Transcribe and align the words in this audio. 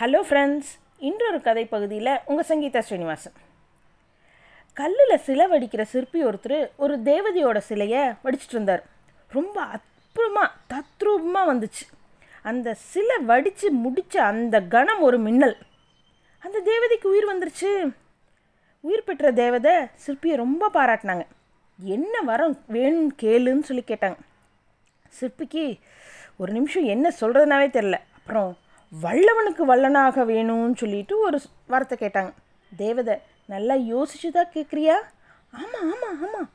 Hello 0.00 0.20
friends 0.28 0.68
இன்றொரு 0.98 1.38
கதை 1.40 1.62
பகுதியில் 1.64 2.20
உங்கள் 2.24 2.46
சங்கீதா 2.48 2.78
ஸ்ரீனிவாசன். 2.78 3.34
கல்லில் 4.76 5.22
சிலை 5.24 5.46
வடிக்கிற 5.46 5.82
சிற்பி 5.82 6.20
ஒருத்தர் 6.24 6.70
ஒரு 6.76 6.94
தேவதையோட 7.08 7.58
சிலையை 7.58 8.02
வடிச்சிட்டு 8.22 8.56
இருந்தார். 8.56 8.82
ரொம்ப 9.30 9.56
அற்புதமாக 9.74 10.48
தத்ரூபமாக 10.72 11.50
வந்துச்சு. 11.50 11.84
அந்த 12.42 12.74
சிலை 12.74 13.18
வடித்து 13.18 13.70
முடித்த 13.70 14.22
அந்த 14.22 14.62
கணம் 14.76 15.02
ஒரு 15.08 15.18
மின்னல். 15.18 15.56
அந்த 16.38 16.62
தேவதைக்கு 16.70 17.10
உயிர் 17.12 17.30
வந்துருச்சு. 17.32 17.92
உயிர் 18.80 19.06
பெற்ற 19.10 19.32
தேவதை 19.42 19.74
சிற்பியை 20.06 20.34
ரொம்ப 20.44 20.70
பாராட்டினாங்க. 20.78 21.26
என்ன 21.78 22.20
வரம் 22.30 22.56
வேணும் 22.66 23.12
கேளுன்னு 23.22 23.68
சொல்லி 23.70 23.84
கேட்டாங்க. 23.86 24.18
சிற்பிக்கு 25.20 25.66
ஒரு 26.36 26.52
நிமிஷம் 26.52 26.84
என்ன 26.96 27.12
சொல்கிறதுனாவே 27.20 27.70
தெரில 27.78 27.98
அப்புறம் 28.18 28.50
வல்லவனுக்கு 28.92 29.62
வல்லனாக 29.70 30.24
வேணும்னு 30.30 30.76
சொல்லிட்டு 30.76 31.14
ஒரு 31.18 31.38
வார்த்தை 31.66 31.96
கேட்டாங்க. 32.00 32.32
தேவதை 32.72 33.14
நல்லா 33.46 33.74
யோசிச்சு 33.74 34.28
தான் 34.30 34.52
கேட்குறியா 34.54 34.96
ஆமாம் 35.60 35.88
ஆமாம் 35.92 36.18
ஆமாம் 36.24 36.50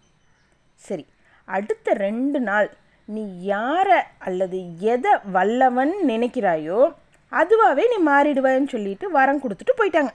சரி 0.79 1.05
அடுத்த 1.47 1.93
ரெண்டு 1.93 2.39
நாள் 2.39 2.69
நீ 3.07 3.23
யாரை 3.41 3.99
அல்லது 4.17 4.59
எதை 4.93 5.13
வல்லவன் 5.31 5.93
நினைக்கிறாயோ 6.07 6.79
அதுவாகவே 7.31 7.83
நீ 7.93 7.97
மாறிடுவேன்னு 8.11 8.73
சொல்லிட்டு 8.73 9.05
வரம் 9.11 9.41
கொடுத்துட்டு 9.43 9.73
போயிட்டாங்க. 9.77 10.11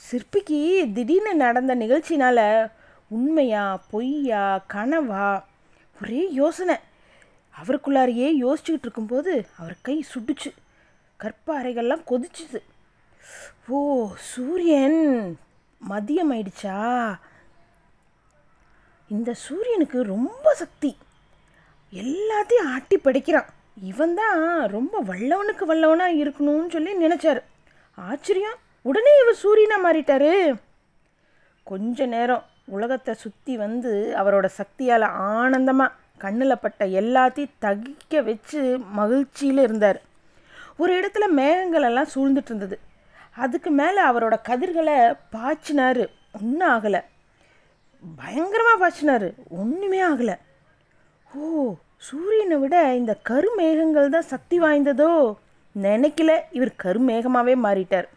சிற்பிக்கு 0.00 0.58
திடீர்னு 0.94 1.34
நடந்த 1.34 1.74
நிகழ்ச்சினால் 1.74 2.70
உண்மையா 3.10 3.64
பொய்யா 3.90 4.44
கனவா? 4.74 5.42
ஒரே 6.00 6.22
யோசனை. 6.30 6.76
அவருக்குள்ளாரையே 7.54 8.28
யோசிச்சுக்கிட்டு 8.44 8.86
இருக்கும்போது 8.88 9.46
அவர் 9.56 9.76
கை 9.82 10.04
சுட்டுச்சு. 10.14 10.50
கற்ப 11.22 11.62
அறைகள்லாம் 11.62 12.02
கொதிச்சுது. 12.10 12.60
ஓ 13.68 13.78
சூரியன் 14.32 15.00
மதியம் 15.80 16.30
ஆயிடுச்சா 16.34 16.76
இந்த 19.08 19.34
சூரியனுக்கு 19.34 20.02
ரொம்ப 20.02 20.54
சக்தி. 20.54 20.96
எல்லாத்தையும் 21.92 22.70
ஆட்டி 22.72 22.96
படைக்கிறான். 22.96 23.48
இவன் 23.82 24.14
தான் 24.14 24.68
ரொம்ப 24.68 25.02
வல்லவனுக்கு 25.10 25.64
வல்லவனாக 25.70 26.18
இருக்கணும்னு 26.22 26.68
சொல்லி 26.68 26.92
நினச்சாரு. 27.06 27.40
ஆச்சரியம். 27.94 28.58
உடனே 28.82 29.12
இவர் 29.22 29.42
சூரியனாக 29.44 29.84
மாறிட்டாரு. 29.86 30.60
கொஞ்ச 31.62 32.06
நேரம் 32.06 32.44
உலகத்தை 32.64 33.14
சுற்றி 33.14 33.56
வந்து 33.56 34.14
அவரோட 34.20 34.46
சக்தியால் 34.60 35.06
ஆனந்தமாக 35.32 35.96
கண்ணில் 36.18 36.62
பட்ட 36.62 36.84
எல்லாத்தையும் 37.00 37.56
தகிக்க 37.64 38.22
வச்சு 38.24 38.60
மகிழ்ச்சியில் 38.78 39.58
இருந்தார். 39.58 40.00
ஒரு 40.78 40.92
இடத்துல 41.00 41.26
மேகங்கள் 41.30 41.82
எல்லாம் 41.82 42.12
சூழ்ந்துட்டு 42.14 42.50
இருந்தது. 42.50 42.78
அதுக்கு 43.36 43.70
மேலே 43.70 44.00
அவரோட 44.02 44.36
கதிர்களை 44.42 44.96
பாய்ச்சினாரு. 45.36 46.04
ஒன்றும் 46.32 46.70
ஆகலை. 46.74 47.00
பயங்கரமாக 48.16 48.78
பாய்ச்சினாரு. 48.82 49.28
ஒன்றுமே 49.48 50.00
ஆகலை. 50.02 50.36
ஓ 51.34 51.74
சூரியனை 51.96 52.56
விட 52.56 52.94
இந்த 52.94 53.16
கருமேகங்கள் 53.28 54.08
தான் 54.08 54.30
சக்தி 54.32 54.60
வாய்ந்ததோ? 54.60 55.36
நினைக்கல. 55.74 56.30
இவர் 56.50 56.72
கருமேகமாகவே 56.84 57.54
மாறிட்டார். 57.64 58.08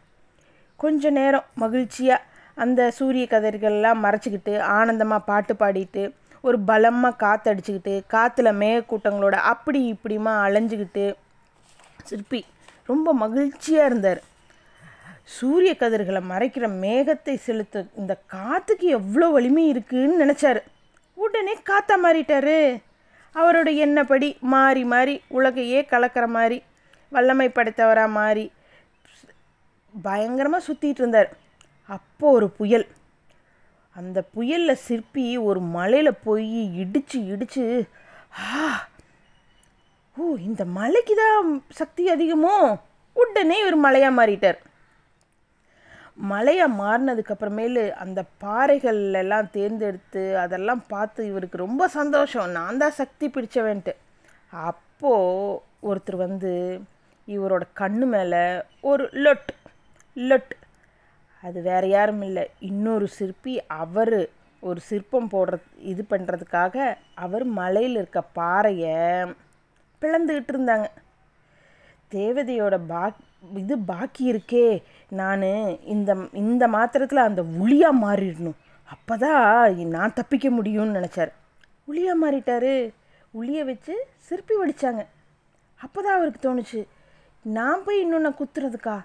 கொஞ்ச 0.76 1.10
நேரம் 1.10 1.44
மகிழ்ச்சியாக 1.54 2.26
அந்த 2.54 2.92
சூரிய 2.92 3.26
கதிர்கள்லாம் 3.30 4.04
மறைச்சிக்கிட்டு 4.04 4.60
ஆனந்தமாக 4.60 5.24
பாட்டு 5.26 5.54
பாடிட்டு 5.54 6.04
ஒரு 6.42 6.60
பலமாக 6.60 7.20
காற்றடிச்சுக்கிட்டு 7.26 8.02
காற்றுல 8.14 8.50
மேகக்கூட்டங்களோட 8.62 9.36
அப்படி 9.52 9.80
இப்படிமா 9.94 10.34
அலைஞ்சிக்கிட்டு 10.46 11.06
சிற்பி. 12.04 12.46
ரொம்ப 12.86 13.14
மகிழ்ச்சியாக 13.14 13.90
இருந்தார். 13.90 14.22
சூரிய 15.24 15.72
கதிர்களை 15.76 16.22
மறைக்கிற 16.30 16.66
மேகத்தை 16.84 17.36
செலுத்த 17.48 17.84
இந்த 17.98 18.14
காற்றுக்கு 18.34 18.88
எவ்வளோ 18.88 19.28
வலிமை 19.28 19.68
இருக்குன்னு 19.68 20.16
நினச்சாரு. 20.24 20.62
உடனே 21.18 21.54
காத்தா 21.70 21.96
மாறிட்டாரு. 22.04 22.58
அவரோட 23.36 23.70
எண்ணப்படி 23.86 24.30
மாறி 24.54 24.84
மாறி 24.84 25.16
உலகையே 25.28 25.82
கலக்கிற 25.92 26.26
மாதிரி 26.28 26.58
வல்லமை 27.12 27.48
படைத்தவராக 27.50 28.16
மாறி 28.20 28.46
பயங்கரமாக 30.02 30.66
சுற்றிட்டு 30.68 31.02
இருந்தார். 31.04 31.30
அப்போது 31.90 32.36
ஒரு 32.36 32.50
புயல். 32.50 32.88
அந்த 33.96 34.20
புயலில் 34.34 34.84
சிற்பி 34.88 35.26
ஒரு 35.38 35.60
மலையில் 35.60 36.20
போய் 36.24 36.52
இடிச்சு 36.84 37.20
இடித்து 37.34 37.66
ஆ 38.40 38.60
ஓ 40.22 40.24
இந்த 40.48 40.64
மலைக்கு 40.78 41.14
தான் 41.22 41.48
சக்தி 41.80 42.04
அதிகமோ? 42.14 42.56
உடனே 43.16 43.56
இவர் 43.62 43.78
மலையாக 43.86 44.18
மாறிட்டார். 44.18 44.60
மலையாக 46.32 46.76
மாறினதுக்கப்புறமேலு 46.82 47.84
அந்த 48.04 48.20
பாறைகள் 48.44 49.00
எல்லாம் 49.22 49.48
தேர்ந்தெடுத்து 49.56 50.24
அதெல்லாம் 50.44 50.82
பார்த்து 50.94 51.22
இவருக்கு 51.32 51.64
ரொம்ப 51.66 51.88
சந்தோஷம். 51.98 52.50
நான் 52.58 52.82
தான் 52.84 52.98
சக்தி 53.02 53.28
பிடிச்சவன்ட்டு. 53.36 53.94
அப்போது 54.70 55.60
ஒருத்தர் 55.90 56.18
வந்து 56.26 56.54
இவரோட 57.28 57.64
கண்ணு 57.82 58.08
மேலே 58.16 58.44
ஒரு 58.92 59.06
லொட் 59.26 59.52
லொட். 60.18 60.54
அது 61.44 61.60
வேற 61.70 61.84
யாரும் 61.96 62.24
இல்லை. 62.30 62.46
இன்னொரு 62.72 63.08
சிற்பி 63.20 63.54
அவர் 63.84 64.18
ஒரு 64.70 64.80
சிற்பம் 64.90 65.32
போடுற 65.36 65.56
இது 65.92 66.04
பண்ணுறதுக்காக 66.10 66.76
அவர் 67.26 67.46
மலையில் 67.62 67.98
இருக்க 68.02 68.22
பாறையை 68.40 68.98
பிளந்துக்கிட்டு 70.02 70.54
இருந்தாங்க 70.56 70.88
தேவதையோட 72.12 72.76
பாக் 72.92 73.20
இது 73.62 73.76
பாக்கி 73.92 74.24
இருக்கே. 74.32 74.66
நான் 75.20 75.44
இந்த 75.94 76.12
இந்த 76.42 76.64
மாத்திரத்தில் 76.76 77.28
அந்த 77.28 77.42
உளியாக 77.64 78.02
மாறிடணும். 78.06 78.58
அப்போ 78.94 79.14
தான் 79.24 79.78
நான் 79.96 80.18
தப்பிக்க 80.20 80.48
முடியும்னு 80.58 80.98
நினச்சார். 81.00 81.32
உளியாக 81.90 82.22
மாறிட்டாரு. 82.24 82.74
உளியை 83.40 83.64
வச்சு 83.70 83.94
சிற்பி 84.28 84.56
வடித்தாங்க 84.62 85.04
அப்போ 85.84 86.00
தான் 86.06 86.18
அவருக்கு 86.18 86.42
தோணுச்சு 86.46 86.82
நான் 87.58 87.84
போய் 87.86 88.02
இன்னொன்று 88.04 88.32
குத்துறதுக்கா? 88.40 88.98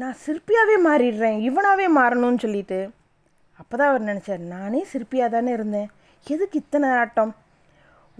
நான் 0.00 0.16
சிற்பியாகவே 0.24 0.76
மாறிடுறேன். 0.88 1.38
இவனாகவே 1.48 1.86
மாறணும்னு 1.98 2.42
சொல்லிட்டு. 2.44 2.80
அப்போ 3.60 3.74
தான் 3.78 3.90
அவர் 3.92 4.08
நினச்சார் 4.10 4.42
நானே 4.54 4.80
சிற்பியாக 4.92 5.34
தானே 5.36 5.50
இருந்தேன். 5.58 5.88
எதுக்கு 6.26 6.58
இத்தனை 6.62 6.88
ஆட்டம்? 7.00 7.32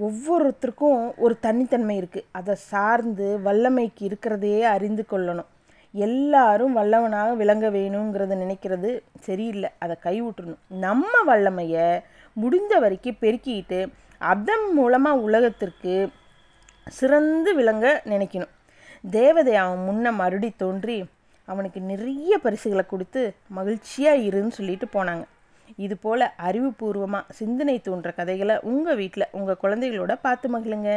ஒவ்வொருத்தருக்கும் 0.07 1.01
ஒரு 1.25 1.35
தனித்தன்மை 1.45 1.95
இருக்குது 2.01 2.27
அதை 2.39 2.55
சார்ந்து 2.71 3.29
வல்லமைக்கு 3.47 4.03
இருக்கிறதையே 4.09 4.61
அறிந்து 4.75 5.05
கொள்ளணும். 5.13 5.49
எல்லாரும் 5.95 6.77
வல்லவனாக 6.79 7.31
விளங்க 7.41 7.67
வேணுங்கிறத 7.77 8.37
நினைக்கிறது 8.43 8.91
சரியில்லை. 9.27 9.71
அதை 9.85 9.95
கைவிட்டுணும் 10.07 10.61
நம்ம 10.85 11.13
வல்லமையை 11.31 11.87
முடிந்த 12.43 12.75
வரைக்கும் 12.85 13.21
பெருக்கிக்கிட்டு 13.23 13.81
அதன் 14.33 14.67
மூலமாக 14.79 15.25
உலகத்திற்கு 15.27 15.95
சிறந்து 16.99 17.51
விளங்க 17.59 17.87
நினைக்கணும். 18.13 18.53
தேவதை 19.19 19.55
அவன் 19.63 19.83
முன்ன 19.89 20.13
மறுபடி 20.21 20.51
தோன்றி 20.63 20.99
அவனுக்கு 21.49 21.81
நிறைய 21.91 22.33
பரிசுகளை 22.45 22.85
கொடுத்து 22.87 23.21
மகிழ்ச்சியாக 23.59 24.25
இருன்னு 24.29 24.57
சொல்லிட்டு 24.59 24.87
போனாங்க. 24.95 25.25
இது 25.77 25.97
போல் 26.05 26.25
அறிவுபூர்வமாக 26.49 27.35
சிந்தனை 27.41 27.77
தூண்டுற 27.87 28.11
கதைகளை 28.21 28.57
உங்கள் 28.73 28.99
வீட்டில் 29.01 29.33
உங்கள் 29.39 29.61
குழந்தைகளோட 29.65 30.15
பார்த்து 30.27 30.49
மகிழுங்க. 30.55 30.93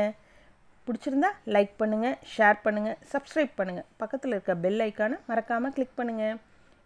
பிடிச்சிருந்தா 0.88 1.32
லைக் 1.56 1.74
பண்ணுங்கள் 1.82 2.16
ஷேர் 2.36 2.64
பண்ணுங்கள் 2.64 2.98
சப்ஸ்கிரைப் 3.12 3.58
பண்ணுங்கள் 3.58 3.88
பக்கத்தில் 3.98 4.34
இருக்க 4.36 4.56
பெல் 4.64 4.84
ஐக்கானை 4.88 5.18
மறக்காமல் 5.30 5.76
கிளிக் 5.76 6.00
பண்ணுங்கள் 6.00 6.38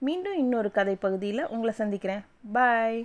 மீண்டும் 0.02 0.40
இன்னொரு 0.44 0.72
கதை 0.72 0.96
பகுதியில் 1.06 1.50
உங்களை 1.54 1.74
சந்திக்கிறேன். 1.82 2.24
பாய் 2.56 3.00